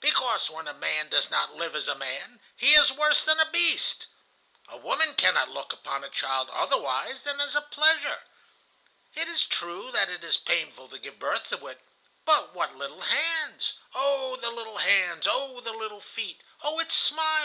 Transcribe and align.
Because, 0.00 0.50
when 0.50 0.66
a 0.66 0.74
man 0.74 1.10
does 1.10 1.30
not 1.30 1.54
live 1.54 1.76
as 1.76 1.86
a 1.86 1.94
man, 1.94 2.40
he 2.56 2.74
is 2.74 2.90
worse 2.90 3.22
than 3.24 3.38
a 3.38 3.48
beast. 3.52 4.08
A 4.68 4.76
woman 4.76 5.14
cannot 5.14 5.48
look 5.48 5.72
upon 5.72 6.02
a 6.02 6.10
child 6.10 6.50
otherwise 6.50 7.22
than 7.22 7.40
as 7.40 7.54
a 7.54 7.60
pleasure. 7.60 8.24
It 9.14 9.28
is 9.28 9.44
true 9.44 9.92
that 9.92 10.10
it 10.10 10.24
is 10.24 10.36
painful 10.38 10.88
to 10.88 10.98
give 10.98 11.20
birth 11.20 11.50
to 11.50 11.66
it, 11.68 11.80
but 12.24 12.52
what 12.52 12.74
little 12.74 13.02
hands!... 13.02 13.74
Oh, 13.94 14.34
the 14.42 14.50
little 14.50 14.78
hands! 14.78 15.28
Oh, 15.30 15.60
the 15.60 15.72
little 15.72 16.00
feet! 16.00 16.40
Oh, 16.64 16.80
its 16.80 16.96
smile! 16.96 17.36